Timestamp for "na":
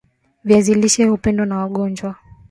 1.45-1.57